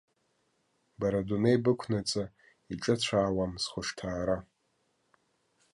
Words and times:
Бара 0.99 1.19
адунеи 1.23 1.57
бықәнаҵы 1.63 2.23
иҿыцәаауам 2.71 3.53
схәышҭаара. 3.63 4.37